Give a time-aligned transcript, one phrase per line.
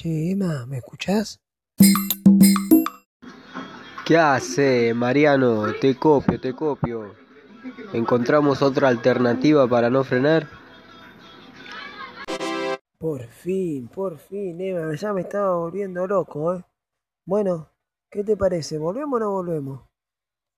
[0.00, 1.40] Che, Emma, ¿me escuchás?
[4.06, 5.74] ¿Qué hace, Mariano?
[5.80, 7.16] Te copio, te copio.
[7.92, 10.48] ¿Encontramos otra alternativa para no frenar?
[12.96, 16.64] Por fin, por fin, Emma, ya me estaba volviendo loco, ¿eh?
[17.26, 17.68] Bueno,
[18.08, 18.78] ¿qué te parece?
[18.78, 19.80] ¿Volvemos o no volvemos?